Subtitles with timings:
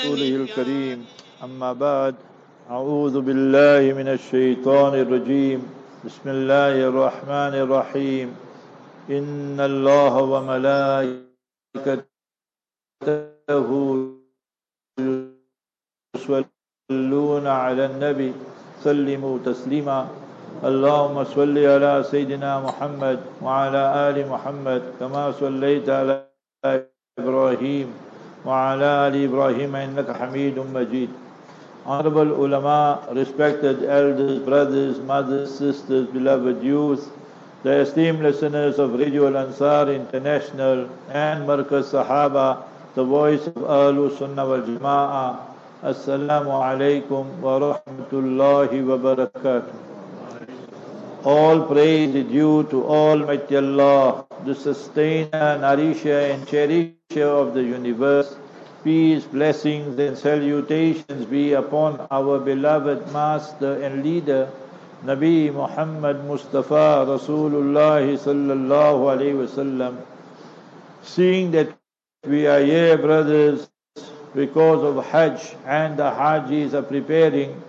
[0.00, 1.04] رسوله الكريم.
[1.44, 2.14] أما بعد
[2.70, 5.60] أعوذ بالله من الشيطان الرجيم.
[6.04, 8.28] بسم الله الرحمن الرحيم.
[9.10, 12.00] إن الله وملائكته
[16.16, 18.32] يصلون على النبي.
[18.80, 20.08] سلموا تسليما.
[20.64, 26.24] اللهم صل على سيدنا محمد وعلى آل محمد كما صليت على
[27.20, 28.09] إبراهيم.
[28.46, 31.08] وعلى آل إبراهيم إنك حميد مجيد
[31.86, 37.10] Honorable ulama, respected elders, brothers, mothers, sisters, beloved youth,
[37.62, 42.64] the esteemed listeners of Radio Al Ansar International and Markaz Sahaba,
[42.94, 45.38] the voice of Ahlu Sunnah wal Jama'ah,
[45.82, 49.74] Assalamu alaikum wa rahmatullahi wa barakatuh.
[51.24, 58.36] All praise is due to Almighty Allah, the sustainer, nourisher and cherisher of the universe.
[58.82, 64.50] Peace, blessings and salutations be upon our beloved Master and Leader,
[65.04, 69.98] Nabi Muhammad Mustafa Rasulullah sallallahu alayhi wasallam.
[71.02, 71.76] Seeing that
[72.24, 73.68] we are here, brothers,
[74.34, 77.62] because of Hajj and the Hajis are preparing,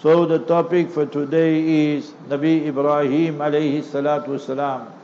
[0.00, 4.95] so the topic for today is Nabi Ibrahim alayhi salatu wasalam.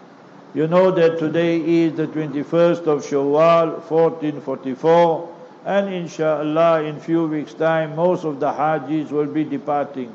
[0.55, 7.55] You know that today is the 21st of Shawwal 1444 and inshallah in few weeks
[7.55, 10.13] time most of the Hajis will be departing.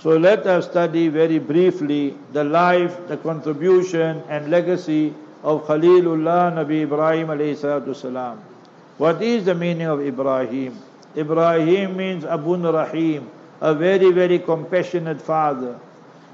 [0.00, 6.84] So let us study very briefly the life, the contribution and legacy of Khalilullah Nabi
[6.84, 8.40] Ibrahim alayhi salam.
[8.96, 10.78] What is the meaning of Ibrahim?
[11.14, 13.28] Ibrahim means Abun Rahim,
[13.60, 15.78] a very, very compassionate father.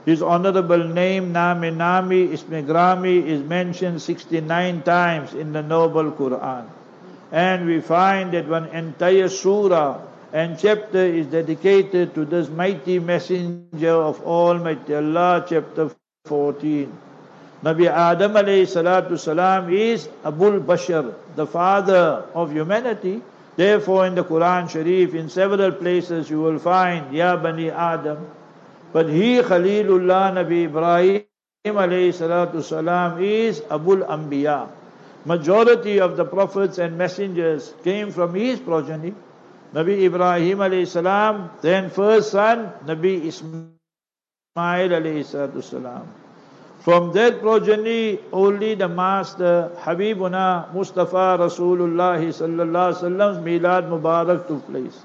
[0.04, 6.64] His honorable name, Nami Nami Ismi Grami, is mentioned 69 times in the Noble Quran.
[7.30, 10.00] And we find that one entire surah
[10.32, 15.90] and chapter is dedicated to this mighty messenger of Almighty Allah, chapter
[16.24, 16.90] 14.
[17.62, 23.20] Nabi Adam alayhi salatu salam is Abul Bashar, the father of humanity.
[23.56, 28.26] Therefore, in the Quran Sharif, in several places, you will find Ya Bani Adam.
[28.92, 31.24] But he, Khalilullah Nabi Ibrahim
[31.64, 34.68] alayhi salatu salam, is Abul Anbiya.
[35.24, 39.14] Majority of the prophets and messengers came from his progeny.
[39.72, 43.70] Nabi Ibrahim alayhi salam, then first son, Nabi Ismail
[44.56, 46.08] alayhi salam.
[46.80, 54.66] From that progeny, only the Master Habibuna Mustafa Rasulullah sallallahu alaihi wasallam's Milad Mubarak took
[54.66, 55.04] place.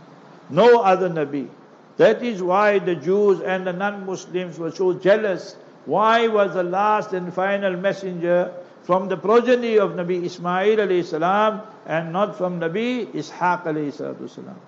[0.50, 1.50] No other Nabi.
[1.98, 5.56] That is why the Jews and the non-Muslims were so jealous.
[5.86, 8.52] Why was the last and final messenger
[8.84, 14.60] from the progeny of Nabi Ismail alayhi salam and not from Nabi Ishaq alayhi salam?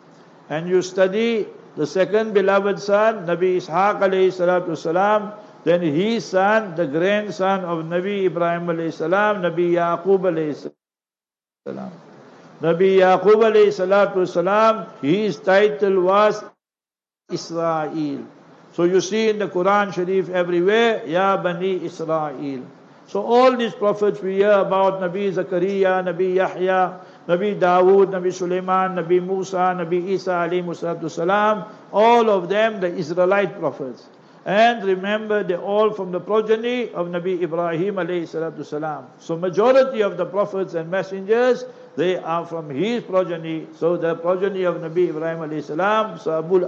[0.50, 5.34] And you study the second beloved son, Nabi Ishaq alayhi salam,
[5.66, 10.72] then his son, the grandson of Nabi Ibrahim alayhi salam, Nabi Yaqub alayhi
[11.68, 11.92] salam.
[12.62, 16.42] Nabi Yaqub alayhi salam, his title was
[17.30, 18.26] Israel.
[18.72, 22.66] So you see in the Quran Sharif everywhere, Ya Bani Israel.
[23.08, 28.96] So all these prophets we hear about Nabi Zakaria, Nabi Yahya, Nabi Dawood, Nabi Sulaiman,
[28.96, 34.08] Nabi Musa, Nabi Isa alayhi salam, all of them the Israelite prophets.
[34.48, 39.08] And remember, they're all from the progeny of Nabi Ibrahim salam.
[39.20, 41.66] So majority of the prophets and messengers,
[41.98, 43.68] they are from his progeny.
[43.76, 46.64] So the progeny of Nabi Ibrahim alayhi salam, Sabul.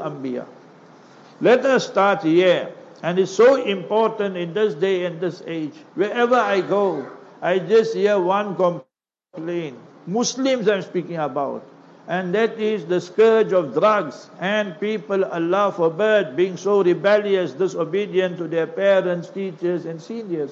[1.40, 2.70] Let us start here.
[3.02, 5.72] And it's so important in this day and this age.
[5.96, 7.08] Wherever I go,
[7.42, 9.78] I just hear one complaint.
[10.06, 11.64] Muslims I'm speaking about
[12.10, 18.40] and that is the scourge of drugs and people, Allah forbid, being so rebellious, disobedient
[18.40, 20.52] to their parents, teachers and seniors.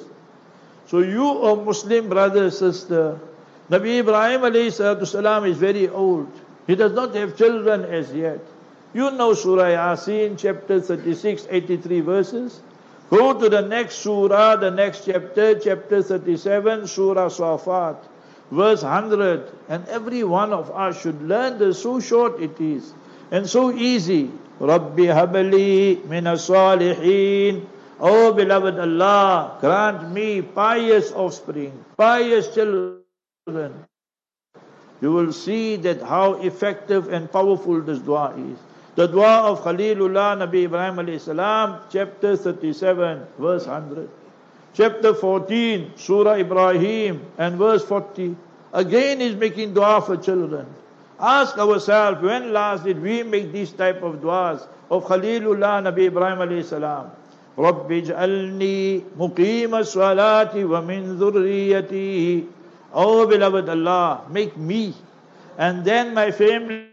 [0.86, 3.20] So you, O Muslim brother, sister,
[3.72, 4.72] Nabi Ibrahim
[5.04, 6.32] salam is very old.
[6.68, 8.40] He does not have children as yet.
[8.94, 12.62] You know Surah Yasin, chapter 36, 83 verses.
[13.10, 17.98] Go to the next surah, the next chapter, chapter 37, Surah Safat
[18.52, 19.52] verse 100.
[19.70, 21.82] And every one of us should learn this.
[21.82, 22.94] So short it is.
[23.32, 24.32] And so easy.
[24.60, 27.66] Rabbi habali min salihin.
[28.00, 33.74] Oh beloved Allah, grant me pious offspring, pious children.
[35.02, 38.58] You will see that how effective and powerful this dua is.
[38.96, 44.10] The dua of Khalilullah Nabi Ibrahim alayhi salam, chapter 37, verse 100
[44.75, 48.37] chapter 14, Surah Ibrahim, and verse 40.
[48.73, 50.67] Again, he's making dua for children.
[51.21, 56.39] Ask ourselves, when last did we make these type of du'as of Khalilullah Nabi Ibrahim
[56.39, 57.11] alayhi salam?
[57.59, 62.47] رب اجعلني مقيم الصلاة ومن ذريتي
[62.95, 64.95] Oh beloved Allah, make me
[65.59, 66.89] and then my family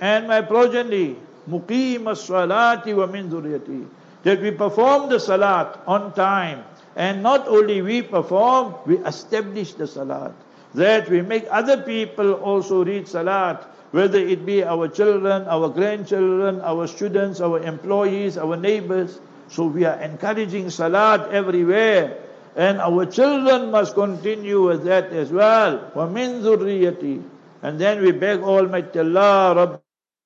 [0.00, 1.16] and my progeny
[1.48, 3.86] muqim as-salati wa min dhurriyyati
[4.26, 6.64] that we perform the salat on time
[6.96, 10.32] and not only we perform we establish the salat
[10.74, 13.60] that we make other people also read salat,
[13.92, 19.20] whether it be our children, our grandchildren, our students, our employees, our neighbors.
[19.48, 22.16] So we are encouraging salat everywhere.
[22.56, 25.92] And our children must continue with that as well.
[25.94, 27.22] وَمِن ذُرِّيَّتِي
[27.62, 29.80] And then we beg Almighty Allah,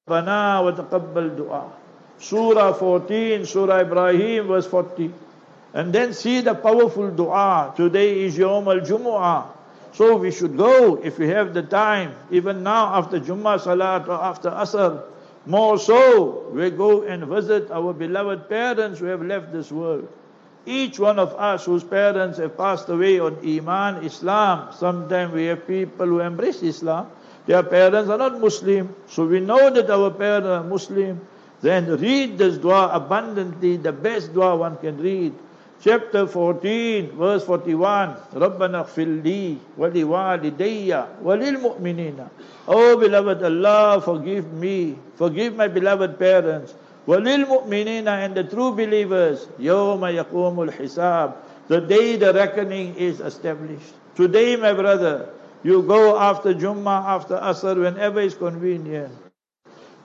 [0.08, 1.79] Rabbana wa taqabbal dua.
[2.21, 5.11] Surah 14, Surah Ibrahim, verse 40.
[5.73, 7.73] And then see the powerful dua.
[7.75, 9.47] Today is Yawm al-Jumu'ah.
[9.93, 14.21] So we should go if we have the time, even now after Jummah Salat or
[14.21, 15.03] after Asr.
[15.47, 20.07] More so, we go and visit our beloved parents who have left this world.
[20.65, 24.71] Each one of us whose parents have passed away on Iman, Islam.
[24.77, 27.09] Sometimes we have people who embrace Islam.
[27.47, 28.93] Their parents are not Muslim.
[29.07, 31.19] So we know that our parents are Muslim.
[31.62, 35.32] Then read this dua abundantly, the best dua one can read
[35.80, 38.16] chapter 14, verse 41.
[38.34, 40.90] رَبَّنَا اغْفِرْ لِي وَلِوَالِدَيَّ
[41.22, 42.28] وَلِلْمُؤْمِنِينَ
[42.68, 46.74] Oh beloved Allah, forgive me, forgive my beloved parents.
[47.06, 49.46] وَلِلْمُؤْمِنِينَ and the true believers.
[49.60, 51.34] يَوْمَ يَقُومُ الْحِسَابِ
[51.68, 53.94] The day the reckoning is established.
[54.16, 55.28] Today, my brother,
[55.62, 59.12] you go after Jummah, after Asr, whenever it's convenient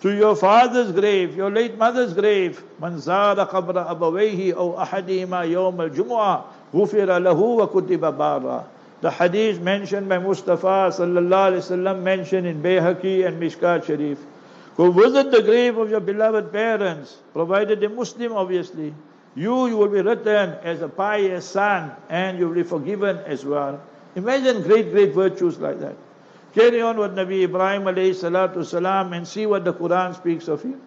[0.01, 2.61] to your father's grave, your late mother's grave.
[2.81, 6.45] من زار قبر أبويه أو أحدهما يوم الجمعة
[6.75, 8.63] غفر له وكتب بارا.
[9.01, 14.19] The hadith mentioned by Mustafa sallallahu alaihi wasallam mentioned in Bayhaqi and Mishkat Sharif.
[14.77, 18.93] Go visit the grave of your beloved parents, provided a Muslim obviously.
[19.35, 23.45] You, you will be written as a pious son and you will be forgiven as
[23.45, 23.81] well.
[24.15, 25.95] Imagine great, great virtues like that.
[26.55, 30.61] Carry on with Nabi Ibrahim alayhi salatu salam and see what the Quran speaks of
[30.61, 30.81] him.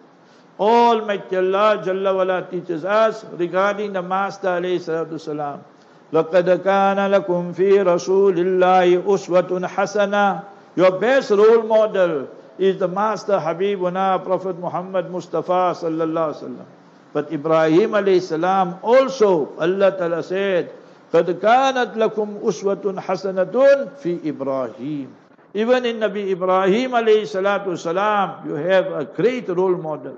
[0.60, 5.64] Almighty Allah Jalla wala teaches us regarding the Master alayhi salatu salam.
[6.12, 10.44] لَقَدْ كَانَ لَكُمْ فِي رَسُولِ اللَّهِ أُسْوَةٌ حَسَنَةٌ
[10.76, 12.28] Your best role model
[12.58, 16.66] is the Master Habibuna Prophet Muhammad Mustafa sallallahu alaihi wasallam.
[17.12, 20.70] But Ibrahim alayhi salam also Allah Ta'ala said,
[21.10, 23.54] قَدْ كَانَتْ لَكُمْ أُسْوَةٌ حَسَنَةٌ
[23.98, 25.08] فِي إِبْرَاهِيمَ
[25.54, 30.16] even in Nabi Ibrahim alayhi salatu salam, you have a great role model.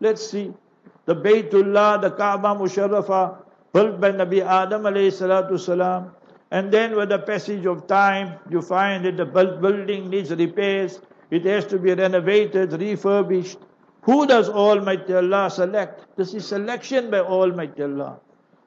[0.00, 0.52] Let's see.
[1.04, 3.36] The Baytullah, the Kaaba Musharrafa,
[3.72, 6.12] built by Nabi Adam alayhi salatu salam.
[6.50, 11.00] And then with the passage of time, you find that the building needs repairs.
[11.30, 13.58] It has to be renovated, refurbished.
[14.02, 16.16] Who does Almighty Allah select?
[16.16, 18.20] This is selection by Almighty Allah.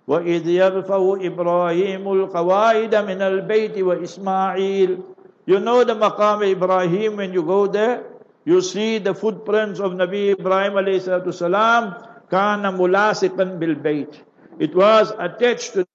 [0.08, 5.02] وَإِذْ يَرْفَوْ إِبْرَاهِيمُ الْقَوَائِدَ مِنَ الْبَيْتِ وَإِسْمَاعِيلُ
[5.47, 8.05] you know the Maqam Ibrahim, when you go there,
[8.45, 11.95] you see the footprints of Nabi Ibrahim alayhi salatu salam,
[12.31, 14.15] kana mulasiqan bil bayt.
[14.59, 15.87] It was attached to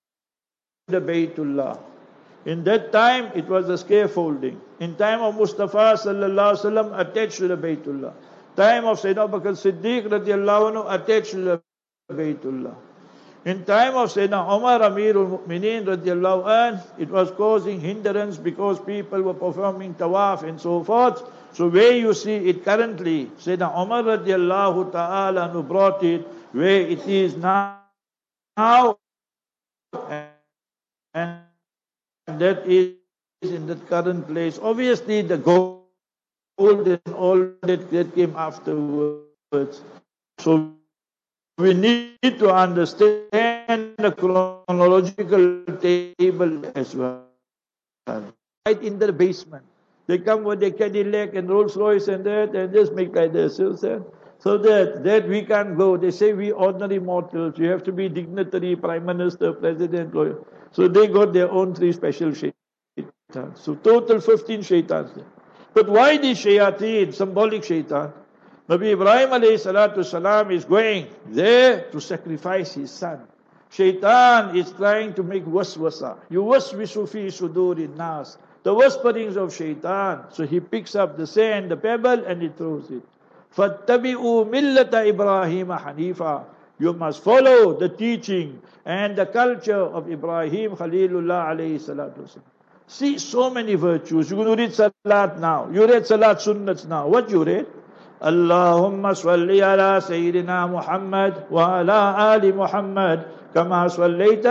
[0.88, 1.80] the Baytullah.
[2.46, 4.60] In that time, it was the scaffolding.
[4.80, 8.14] In time of Mustafa sallallahu alaihi wasallam, attached to the Baytullah.
[8.56, 11.62] Time of Sayyidina Bakr Siddiq radiallahu anhu, attached to the
[12.12, 12.76] Baytullah.
[13.44, 19.22] In time of Sayyidina Umar Amirul Mu'mineen radiallahu anh, it was causing hindrance because people
[19.24, 21.24] were performing tawaf and so forth.
[21.54, 26.22] So where you see it currently, Sayyidina Umar radiallahu ta'ala who brought it
[26.54, 27.82] where it is now,
[28.56, 29.00] now
[31.16, 31.42] and
[32.28, 32.94] that is
[33.42, 34.60] in the current place.
[34.62, 35.82] Obviously the gold
[36.60, 39.82] and all that, that came afterwards.
[40.38, 40.76] So
[41.62, 47.26] we need to understand the chronological table as well.
[48.08, 49.66] Right in the basement.
[50.08, 53.58] They come with their Cadillac and Rolls Royce and that and just make like this.
[53.58, 55.98] So that, that we can't go.
[55.98, 57.60] They say we ordinary mortals.
[57.60, 60.40] You have to be dignitary, prime minister, president, lawyer.
[60.72, 63.62] So they got their own three special shaitans.
[63.62, 65.12] So total 15 shaitans.
[65.74, 68.12] But why these shayateen, symbolic shaitan?
[68.71, 73.21] Nabi Ibrahim alayhi salatu salam is going there to sacrifice his son.
[73.71, 76.19] Shaitan is trying to make waswasa.
[76.31, 78.39] You waswisu fi suduri nas.
[78.63, 80.25] The whisperings of shaitan.
[80.33, 83.03] So he picks up the sand, the pebble, and he throws it.
[83.57, 86.45] فَاتَّبِعُوا مِلَّةَ إِبْرَاهِيمَ حَنِيفًا
[86.79, 92.29] You must follow the teaching and the culture of Ibrahim Khalilullah alayhi salatu
[92.87, 94.31] See so many virtues.
[94.31, 95.69] You're going to read Salat now.
[95.71, 97.09] You read Salat Sunnats now.
[97.09, 97.67] What you read?
[98.25, 102.01] اللهم صل على سيدنا محمد وعلى
[102.37, 103.23] آل محمد
[103.55, 104.47] كما صليت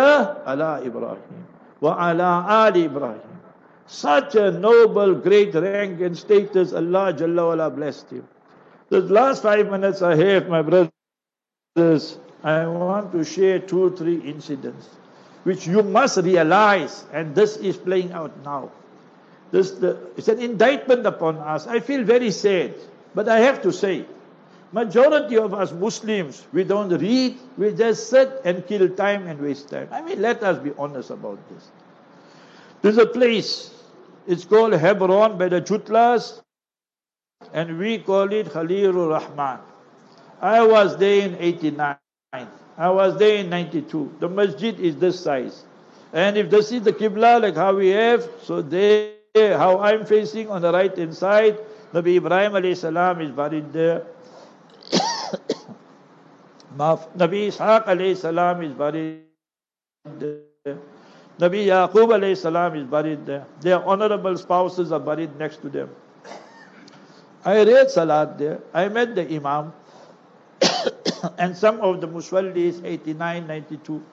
[0.45, 1.41] على إبراهيم
[1.81, 2.29] وعلى
[2.67, 3.35] آل إبراهيم
[3.87, 8.27] Such a noble, great rank and status Allah Jalla wala blessed you.
[8.89, 14.89] The last five minutes I have, my brothers, I want to share two, three incidents
[15.45, 18.71] which you must realize, and this is playing out now.
[19.51, 21.67] This the, it's an indictment upon us.
[21.67, 22.73] I feel very sad,
[23.14, 24.04] but I have to say,
[24.72, 29.70] majority of us Muslims, we don't read, we just sit and kill time and waste
[29.70, 29.88] time.
[29.90, 31.70] I mean, let us be honest about this.
[32.82, 33.74] There's a place,
[34.26, 36.40] it's called Hebron by the Jutlas,
[37.52, 39.58] and we call it Khalilur Rahman.
[40.40, 41.96] I was there in 89.
[42.32, 44.16] I was there in 92.
[44.20, 45.64] The masjid is this size.
[46.12, 50.48] And if this is the Qibla like how we have, so there, how I'm facing
[50.48, 51.58] on the right hand side,
[51.92, 54.02] Nabi Ibrahim alayhi is buried there.
[56.76, 59.22] Nabi Ishaq alayhi is buried
[60.18, 60.78] there.
[61.38, 63.46] Nabi Yaqub alayhi salam is buried there.
[63.60, 65.90] Their honorable spouses are buried next to them.
[67.44, 68.60] I read Salat there.
[68.74, 69.72] I met the Imam.
[71.38, 74.04] and some of the Muswallis 89, 92.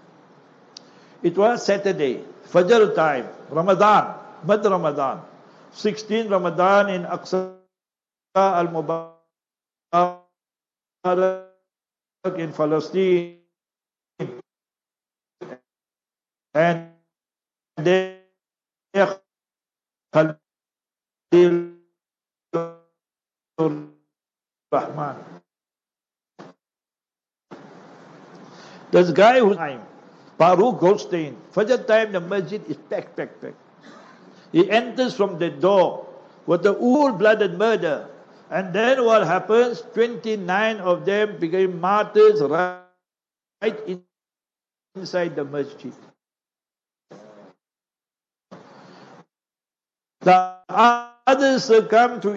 [1.23, 4.15] It was Saturday, Fajr time, Ramadan,
[4.45, 5.21] Mad Ramadan,
[5.71, 7.57] 16 Ramadan in Aqsa
[8.37, 10.21] al Mubarak
[12.37, 13.39] in Palestine.
[16.53, 16.89] And
[17.77, 18.17] they
[20.13, 20.35] Khalil
[24.71, 25.15] Rahman.
[28.91, 29.81] There's guy who's time.
[30.37, 31.35] Baruch Goldstein.
[31.53, 33.57] Fajr time, the masjid is packed, packed, packed.
[34.51, 36.07] He enters from the door
[36.45, 38.07] with the cold-blooded murder.
[38.49, 39.81] And then what happens?
[39.93, 42.83] 29 of them became martyrs right,
[44.95, 45.93] inside the masjid.
[50.21, 52.31] The others succumb to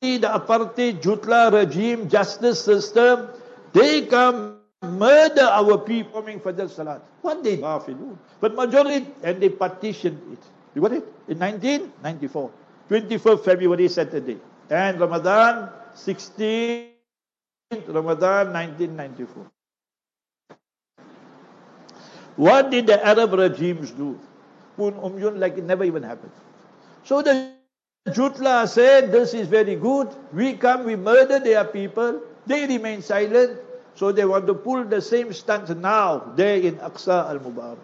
[0.00, 3.28] the apartheid Jutla regime justice system
[3.72, 7.02] they come murder our people coming for the salat.
[7.22, 8.16] What they ghafilun.
[8.40, 10.38] But majority, and they partitioned it.
[10.74, 11.04] You got it?
[11.28, 12.50] In 1994.
[12.90, 14.38] 24th February, Saturday.
[14.70, 16.88] And Ramadan, 16th
[17.88, 19.50] Ramadan, 1994.
[22.36, 24.18] What did the Arab regimes do?
[24.78, 26.30] Umyun like it never even happened.
[27.04, 27.52] So the
[28.08, 30.08] Jutla said, this is very good.
[30.32, 32.22] We come, we murder their people.
[32.46, 33.58] They remain silent.
[33.96, 37.78] So they want to pull the same stunt now there in Aqsa al-Mubarak.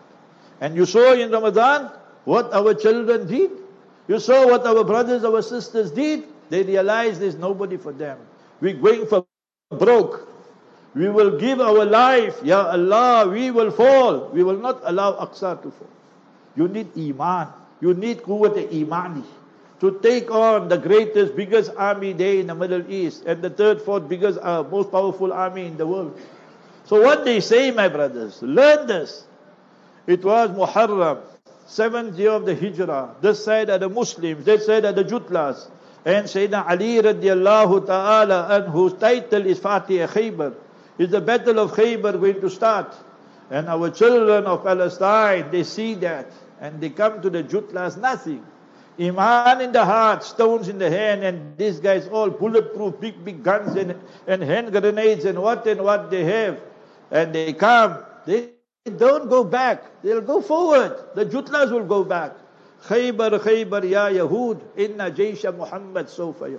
[0.60, 1.90] And you saw in Ramadan
[2.24, 3.50] what our children did.
[4.08, 6.24] You saw what our brothers, our sisters did.
[6.50, 8.18] They realized there's nobody for them.
[8.60, 9.24] We're going for
[9.70, 10.28] broke.
[10.94, 12.38] We will give our life.
[12.44, 14.28] Ya Allah, we will fall.
[14.30, 15.90] We will not allow Aqsa to fall.
[16.54, 17.48] You need Iman.
[17.80, 19.24] You need Quwwat Imani
[19.80, 23.82] to take on the greatest, biggest army there in the Middle East and the third,
[23.82, 26.18] fourth biggest, uh, most powerful army in the world.
[26.86, 29.24] So what they say, my brothers, learn this.
[30.06, 31.18] It was Muharram,
[31.66, 33.16] seventh year of the Hijrah.
[33.20, 35.70] This side are the Muslims, that side are the Jutlas.
[36.04, 40.54] And Sayyidina Ali radiallahu ta'ala, and whose title is Fatih Khaybar,
[40.98, 42.94] is the battle of Khaybar going to start.
[43.50, 46.30] And our children of Palestine, they see that.
[46.60, 48.44] And they come to the Jutlas, nothing.
[48.98, 53.42] Iman in the heart, stones in the hand, and these guys all bulletproof, big, big
[53.42, 56.60] guns and, and hand grenades and what and what they have.
[57.10, 57.98] And they come.
[58.24, 58.50] They
[58.84, 60.02] don't go back.
[60.02, 60.94] They'll go forward.
[61.14, 62.36] The Jutlas will go back.
[62.86, 66.52] Khaybar, Khaybar, Ya Yahud, Inna Jaysha Muhammad Sofa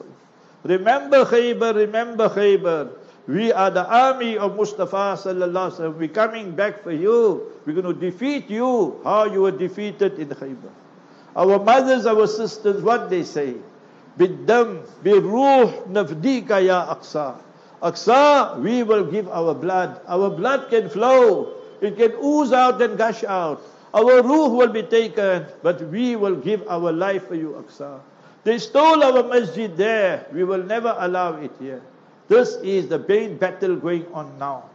[0.64, 2.90] Remember Khaybar, remember Khaybar.
[3.28, 5.98] We are the army of Mustafa sallallahu alaihi wasallam.
[5.98, 7.54] We're coming back for you.
[7.66, 9.00] We're going to defeat you.
[9.04, 10.74] How you were defeated in Khaybar.
[11.36, 13.54] Our mothers, our sisters, what they say?
[14.18, 17.38] Biddam, biruh, nafdika ya Aqsa.
[17.84, 20.02] Aqsa, we will give our blood.
[20.08, 21.65] Our blood can flow.
[21.82, 23.62] It can ooze out and gush out.
[23.94, 28.00] Our ruh will be taken, but we will give our life for you, Aqsa.
[28.44, 30.28] They stole our masjid there.
[30.34, 31.82] We will never allow it here.
[32.28, 34.70] This is the main battle going on now.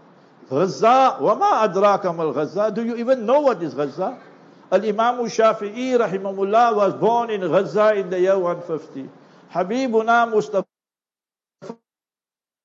[0.48, 2.72] Gaza, wama adraka mal Gaza.
[2.74, 4.18] Do you even know what is Gaza?
[4.72, 9.08] Al-Imam Shafi'i rahimahullah was born in Gaza in the year 150.
[9.52, 10.69] Habibuna Mustafa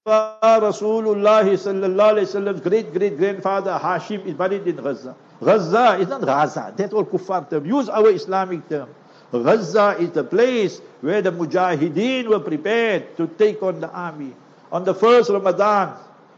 [0.05, 5.15] Rasulullah sallallahu alayhi wasallam's great great grandfather Hashim is buried in Gaza.
[5.43, 6.73] Gaza is not Gaza.
[6.77, 7.65] That's all kuffar term.
[7.65, 8.89] Use our Islamic term.
[9.31, 14.33] Gaza is the place where the mujahideen were prepared to take on the army.
[14.71, 15.97] On the first Ramadan,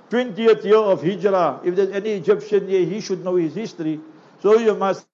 [0.09, 3.99] 20th year of Hijrah, if there's any Egyptian here, he should know his history.
[4.41, 5.05] So you must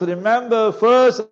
[0.00, 1.22] remember first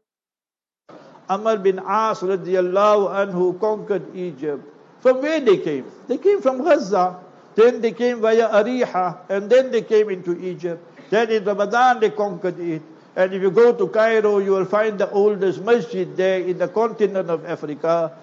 [1.29, 4.74] Amr bin As radiallahu anhu conquered Egypt.
[5.05, 5.85] From where they came?
[6.09, 7.21] They came from Gaza.
[7.55, 10.81] Then they came via Ariha, and then they came into Egypt.
[11.11, 12.81] Then in Ramadan they conquered it.
[13.15, 16.69] And if you go to Cairo, you will find the oldest masjid there in the
[16.69, 18.17] continent of Africa.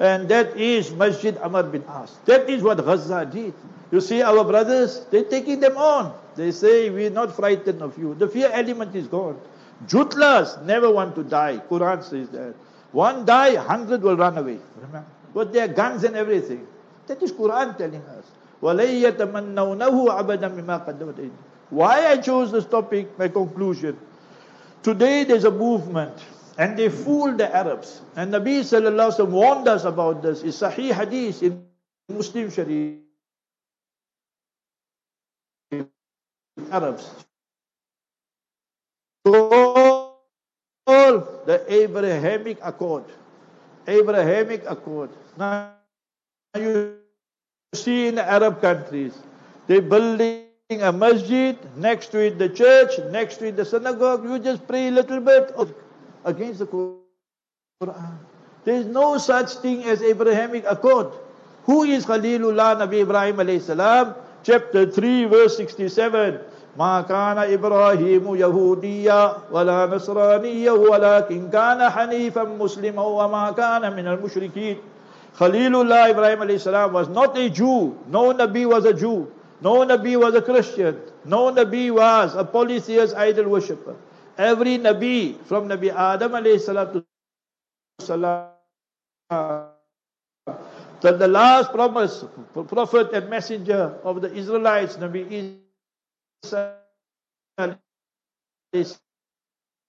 [0.00, 2.16] And that is Masjid Amr bin As.
[2.24, 3.52] That is what Gaza did.
[3.90, 6.16] You see our brothers, they're taking them on.
[6.36, 8.14] They say, we're not frightened of you.
[8.14, 9.38] The fear element is gone.
[9.86, 11.60] Jutlas never want to die.
[11.68, 12.54] Quran says that.
[12.92, 14.58] One die, hundred will run away.
[14.76, 15.04] Remember?
[15.34, 16.66] But they are guns and everything.
[17.06, 18.26] That is Quran telling us.
[21.70, 23.98] Why I chose this topic, my conclusion.
[24.82, 26.12] Today there's a movement
[26.58, 28.02] and they fool the Arabs.
[28.14, 30.42] And Nabi sallallahu alaihi warned us about this.
[30.42, 31.64] It's Sahih Hadith in
[32.08, 32.98] Muslim Sharif.
[36.70, 37.10] Arabs.
[39.24, 39.61] All
[41.46, 43.04] the Abrahamic Accord.
[43.86, 45.10] Abrahamic Accord.
[45.36, 45.72] Now
[46.56, 46.96] you
[47.74, 49.14] see in Arab countries,
[49.66, 54.24] they're building a masjid, next to it the church, next to it the synagogue.
[54.24, 55.54] You just pray a little bit
[56.24, 58.18] against the Quran.
[58.64, 61.12] There is no such thing as Abrahamic Accord.
[61.64, 64.14] Who is Khalilullah Nabi Ibrahim alayhi salam?
[64.44, 66.40] Chapter 3 verse 67.
[66.78, 74.78] ما كان إبراهيم يهوديا ولا نصرانيا ولكن كان حنيفا مسلما وما كان من المشركين
[75.32, 77.96] Khalilullah Ibrahim alayhi salam was not a Jew.
[78.06, 79.32] No Nabi was a Jew.
[79.62, 81.00] No Nabi was a Christian.
[81.24, 83.96] No Nabi was a polytheist idol worshipper.
[84.36, 87.02] Every Nabi from Nabi Adam salatu
[87.98, 88.48] salam
[91.00, 95.61] that the last promise, prophet and messenger of the Israelites, Nabi Isa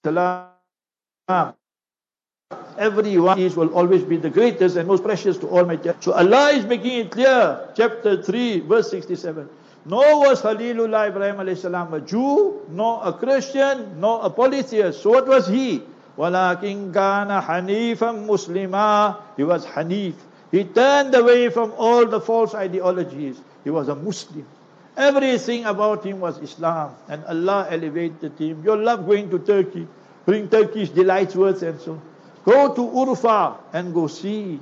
[0.04, 0.48] salam,
[2.78, 5.90] every one is will always be the greatest and most precious to Almighty.
[6.00, 9.48] So Allah is making it clear, chapter 3, verse 67.
[9.84, 15.02] Nor was Khalilullah Ibrahim alayhi salam a Jew, nor a Christian, nor a polytheist.
[15.02, 15.82] So what was he?
[16.18, 20.14] وَلَكِنْ كَانَ حَنِيفًا مُسْلِمًا He was Hanif.
[20.50, 23.40] He turned away from all the false ideologies.
[23.62, 24.46] He was a Muslim.
[24.95, 26.95] Everything about him was Islam.
[27.09, 28.63] And Allah elevated him.
[28.63, 29.87] You love going to Turkey.
[30.25, 31.99] Bring Turkish delights words and so.
[32.45, 34.59] Go to Urfa and go see.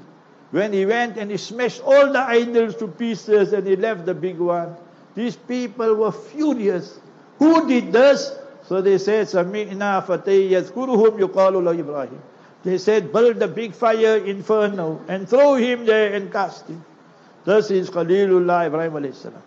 [0.52, 4.14] When he went and he smashed all the idols to pieces and he left the
[4.14, 4.76] big one.
[5.16, 7.00] These people were furious.
[7.40, 8.38] Who did this?
[8.68, 12.22] So they said, Sami'na fatay yadhkuruhum yuqalu Ibrahim.
[12.64, 16.86] They said, build the big fire inferno and throw him there and cast him.
[17.44, 19.42] This is Khalilullah Ibrahim alayhi salam.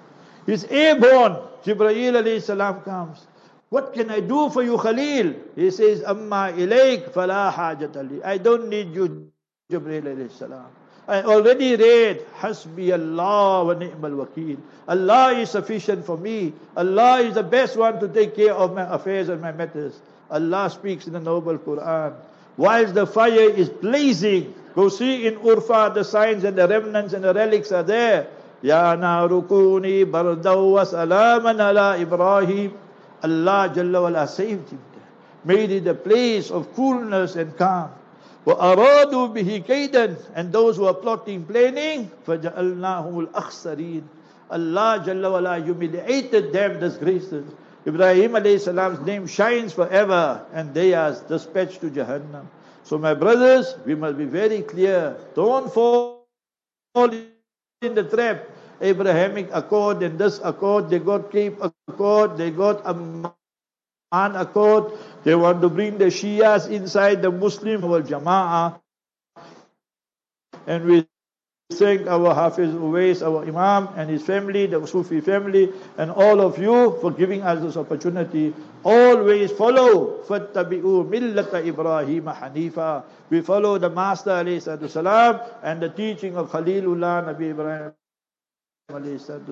[0.47, 1.37] He's airborne.
[1.65, 3.27] Jibreel alayhi salam comes.
[3.71, 5.35] What can I do for you, Khalil?
[5.57, 8.23] He says, Amma ilayk fala hajat ali.
[8.23, 9.31] I don't need you,
[9.71, 10.67] Jibreel alayhi salam.
[11.07, 14.59] I already read, Hasbi Allah wa ni'mal wakil.
[14.89, 16.55] Allah is sufficient for me.
[16.77, 20.01] Allah is the best one to take care of my affairs and my matters.
[20.31, 22.15] Allah speaks in the noble Quran.
[22.57, 27.25] Whilst the fire is blazing, go see in Urfa the signs and the remnants and
[27.25, 28.29] the relics are there.
[28.65, 32.73] Ya narukuni bardaw wa salaman ala Ibrahim.
[33.23, 35.05] Allah Jalla wala saved him there.
[35.45, 37.91] Made it a place of coolness and calm.
[38.47, 44.03] وَأَرَادُوا بِهِ كَيْدًا And those who are plotting, planning, فَجَعَلْنَاهُمُ الْأَخْسَرِينَ
[44.51, 47.45] Allah Jalla wala humiliated them, disgraces.
[47.87, 52.47] Ibrahim alayhi salam's name shines forever and they are dispatched to Jahannam.
[52.83, 55.17] So my brothers, we must be very clear.
[55.35, 56.25] Don't fall
[57.85, 58.51] in the trap.
[58.81, 61.57] Abrahamic Accord and this Accord, they got Cape
[61.89, 63.33] Accord, they got Amman
[64.13, 64.93] Accord.
[65.25, 68.81] They want to bring the Shias inside the Muslim wal Jama'ah.
[70.67, 71.07] And we
[71.80, 76.60] thank our Hafiz Uwais, our Imam and his family, the Sufi family, and all of
[76.60, 78.54] you for giving us this opportunity.
[78.84, 84.44] Always follow فَاتَّبِعُوا مِلَّةَ إِبْرَاهِيمَ حَنِيفًا We follow the Master
[84.90, 87.94] salam and the teaching of Khalilullah Nabi Ibrahim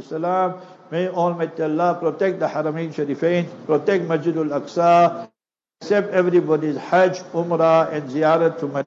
[0.02, 0.62] salam.
[0.92, 5.30] May Almighty Allah protect the Haramain Sharifain, protect Masjidul Aqsa,
[5.82, 8.86] accept everybody's Hajj, Umrah and Ziyarat to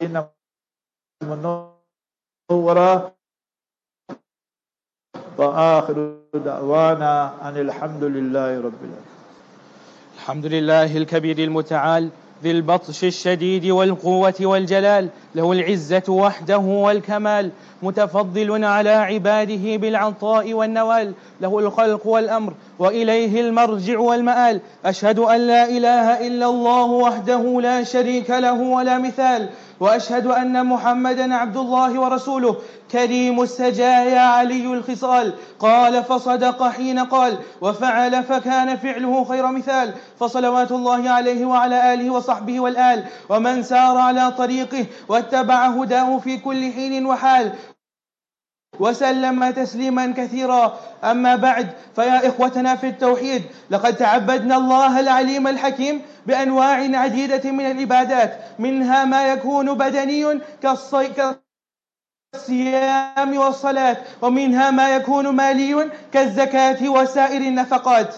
[0.00, 0.28] Medina.
[1.22, 3.12] المنورة
[5.38, 9.16] وآخر دعوانا أن الحمد لله رب العالمين
[10.16, 12.10] الحمد لله الكبير المتعال
[12.42, 17.50] ذي البطش الشديد والقوة والجلال له العزة وحده والكمال
[17.82, 26.26] متفضل على عباده بالعطاء والنوال له الخلق والأمر وإليه المرجع والمآل أشهد أن لا إله
[26.26, 29.48] إلا الله وحده لا شريك له ولا مثال
[29.80, 32.56] وأشهد أن محمدا عبد الله ورسوله.
[32.92, 35.32] كريم السجايا علي الخصال.
[35.60, 37.38] قال فصدق حين قال.
[37.60, 39.94] وفعل فكان فعله خير مثال.
[40.20, 43.04] فصلوات الله عليه وعلى آله وصحبه والآل.
[43.28, 47.52] ومن سار على طريقه واتبع هداه في كل حين وحال.
[48.80, 50.78] وسلم تسليما كثيرا.
[51.04, 58.38] أما بعد فيا إخوتنا في التوحيد لقد تعبدنا الله العليم الحكيم بأنواع عديدة من العبادات
[58.58, 60.40] منها ما يكون بدني
[62.32, 68.14] كالصيام والصلاة ومنها ما يكون مالي كالزكاة وسائر النفقات.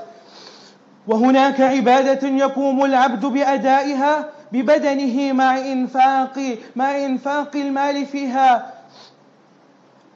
[1.07, 8.78] وهناك عبادة يقوم العبد بأدائها ببدنه مع إنفاق مع إنفاق المال فيها.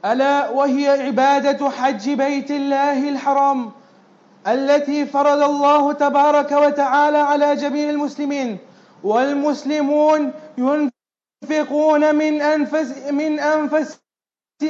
[0.05, 3.73] ألا وهي عبادة حج بيت الله الحرام
[4.47, 8.59] التي فرض الله تبارك وتعالى على جميع المسلمين
[9.05, 13.99] والمسلمون ينفقون من أنفس من أنفس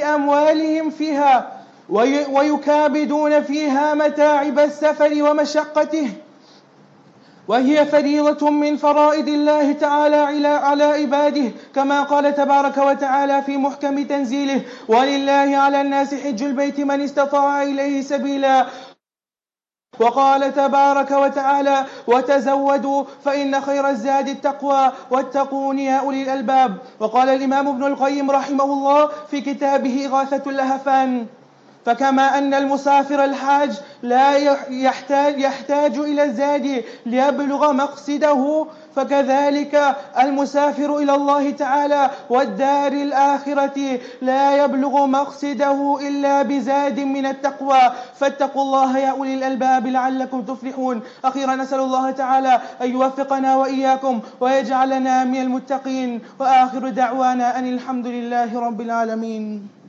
[0.03, 1.63] أموالهم فيها
[2.29, 6.09] ويكابدون فيها متاعب السفر ومشقته.
[7.47, 14.61] وهي فريضة من فرائض الله تعالى على عباده كما قال تبارك وتعالى في محكم تنزيله
[14.87, 18.65] ولله على الناس حج البيت من استطاع إليه سبيلا
[19.99, 27.83] وقال تبارك وتعالى وتزودوا فإن خير الزاد التقوى واتقون يا أولي الألباب وقال الإمام ابن
[27.83, 31.25] القيم رحمه الله في كتابه إغاثة اللهفان
[31.85, 34.35] فكما أن المسافر الحاج لا
[34.69, 38.65] يحتاج, يحتاج إلى الزاد ليبلغ مقصده
[38.95, 47.79] فكذلك المسافر إلى الله تعالى والدار الآخرة لا يبلغ مقصده إلا بزاد من التقوى.
[48.15, 51.01] فاتقوا الله يا أولي الألباب لعلكم تفلحون.
[51.25, 56.21] أخيرا نسأل الله تعالى أن يوفقنا وإياكم ويجعلنا من المتقين.
[56.39, 59.82] وآخر دعوانا أن الحمد لله رب العالمين.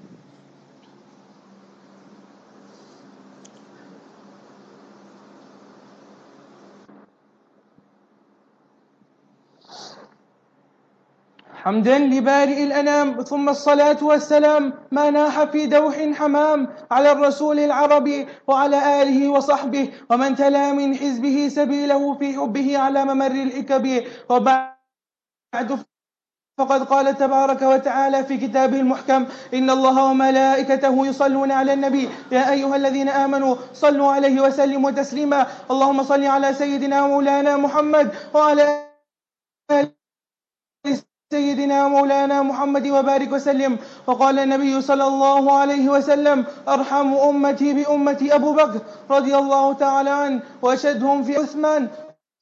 [11.64, 19.03] حمدا لبارئ الأنام ثم الصلاة والسلام ما ناح في دوح حمام على الرسول العربي وعلى
[19.03, 24.74] آله وصحبه ومن تلا من حزبه سبيله في حبه على ممر الحكب وبعد
[26.59, 32.09] فقد قال تبارك وتعالى في كتابه المحكم إن الله وملائكته يصلون على النبي.
[32.33, 35.46] يا أيها الذين آمنوا صلوا عليه وسلموا تسليما.
[35.70, 38.87] اللهم صل على سيدنا مولانا محمد وعلى
[39.70, 39.94] آله
[41.34, 43.72] سيدنا مولانا محمد وبارك وسلم.
[44.06, 50.38] وقال النبي صلى الله عليه وسلم أرحم أمتي بأمتي أبو بكر رضي الله تعالى عنه
[50.62, 51.82] وأشدهم في عثمان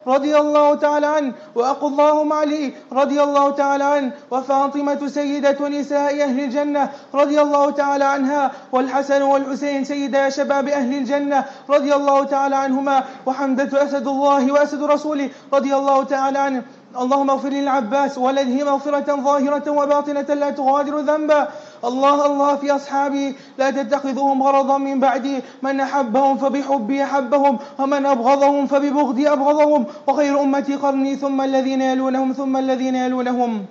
[0.07, 6.89] رضي الله تعالى عنه وأقضاهم علي رضي الله تعالى عنه وفاطمة سيدة نساء أهل الجنة
[7.15, 13.71] رضي الله تعالى عنها والحسن والحسين سيدا شباب أهل الجنة رضي الله تعالى عنهما وحمدة
[13.85, 16.63] أسد الله وأسد رسوله رضي الله تعالى عنه.
[16.93, 21.49] اللهم اغفر للعباس ولده مغفرة ظاهرة وباطنة لا تغادر ذنبا.
[21.85, 25.43] الله الله في أصحابي لا تتخذوهم غرضا من بعدي.
[25.63, 29.85] من أحبهم فبحبي أحبهم ومن أبغضهم فببغضي أبغضهم.
[30.07, 33.65] وخير أمتي قرني ثم الذين يلونهم ثم الذين يلونهم.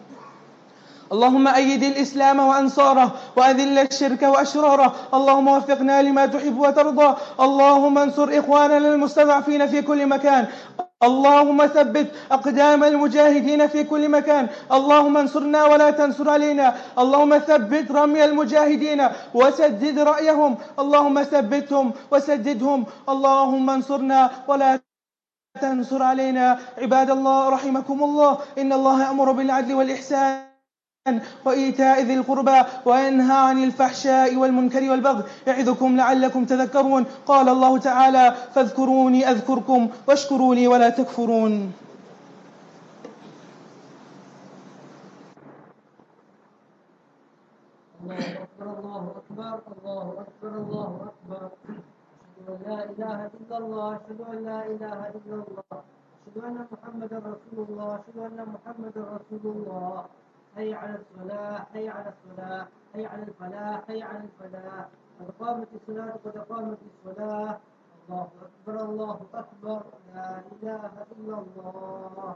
[1.12, 4.94] اللهم أيد الإسلام وأنصاره وأذل الشرك وأشراره.
[5.14, 7.16] اللهم وفقنا لما تحب وترضى.
[7.40, 10.48] اللهم انصر إخواننا المستضعفين في كل مكان.
[11.04, 14.48] اللهم ثبت أقدام المجاهدين في كل مكان.
[14.72, 16.76] اللهم انصرنا ولا تنصر علينا.
[17.00, 20.58] اللهم ثبت رمي المجاهدين وسدد رأيهم.
[20.80, 22.86] اللهم ثبتهم وسددهم.
[23.10, 24.80] اللهم انصرنا ولا
[25.62, 26.60] تنصر علينا.
[26.78, 28.38] عباد الله رحمكم الله.
[28.58, 30.51] إن الله أمر بالعدل والإحسان.
[31.46, 37.06] وإيتاء ذي القربى وينهى عن الفحشاء والمنكر والبغي يعظكم لعلكم تذكرون.
[37.26, 41.74] قال الله تعالى فاذكروني أذكركم واشكروا لي ولا تكفرون.
[48.06, 49.68] الله أكبر الله أكبر.
[49.82, 51.50] الله أكبر الله أكبر
[52.38, 55.82] أشهد أن لا إله إلا الله أشهد أن لا إله إلا الله
[56.22, 60.06] أشهد أن محمدا رسول الله أشهد أن محمدا رسول الله.
[60.56, 64.86] حي على الصلاة حي على الصلاة حي على الفلاح حي على الفلاح
[65.20, 67.60] قد قامت الصلاة قد قامت الصلاة.
[68.10, 68.28] الله
[68.68, 69.82] أكبر الله أكبر.
[70.16, 72.36] لا إله إلا الله.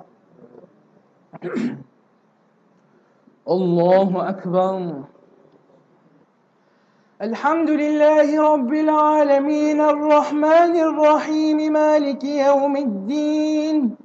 [3.49, 5.03] الله أكبر.
[7.21, 9.81] الحمد لله رب العالمين.
[9.81, 11.73] الرحمن الرحيم.
[11.73, 14.04] مالك يوم الدين.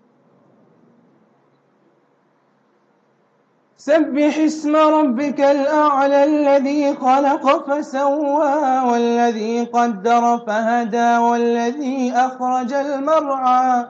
[3.85, 13.85] سبح اسم ربك الأعلى الذي خلق فسوى والذي قدر فهدى والذي أخرج المرعى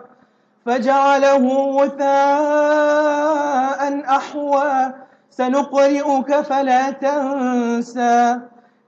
[0.65, 2.11] فجعله غثاء
[4.07, 4.93] أحوى
[5.29, 8.39] سنقرئك فلا تنسى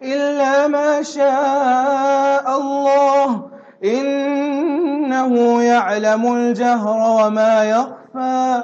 [0.03, 3.49] إلا ما شاء الله
[3.83, 8.63] إنه يعلم الجهر وما يخفى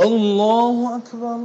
[0.00, 1.40] الله أكبر.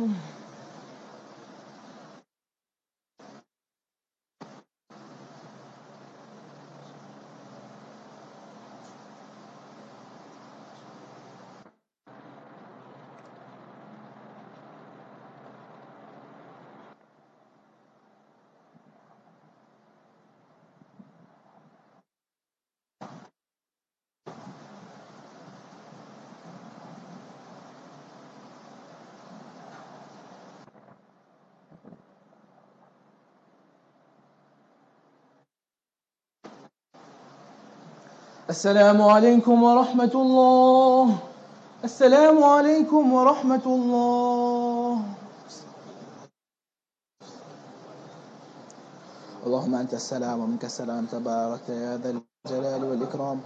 [38.52, 41.06] السلام عليكم ورحمة الله.
[41.88, 44.92] السلام عليكم ورحمة الله.
[49.48, 51.04] اللهم أنت السلام ومنك السلام.
[51.08, 53.38] تبارك يا ذا الجلال والإكرام.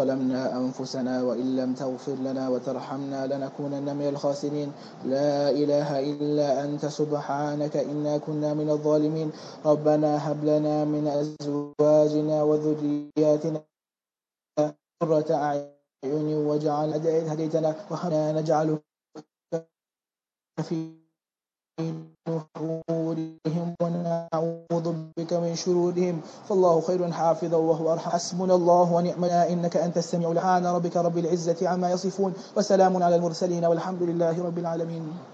[0.00, 4.72] ظلمنا أنفسنا وإن لم تغفر لنا وترحمنا لنكونن من الخاسرين.
[5.04, 6.88] لا إله إلا أنت.
[6.88, 9.28] سبحانك إنا كنا من الظالمين.
[9.60, 13.60] ربنا هب لنا من أزواجنا وذرياتنا
[15.00, 16.94] قرة أعين واجعل
[17.30, 18.82] هديتنا وهنا نجعلك
[20.62, 20.94] في
[22.28, 26.20] نحورهم ونعوذ بك من شرورهم.
[26.48, 28.10] فالله خير حافظا وهو أرحم.
[28.10, 30.66] حسبنا الله ونعم إنك أنت السميع العليم.
[30.66, 35.33] ربك رب العزة عما يصفون وسلام على المرسلين والحمد لله رب العالمين.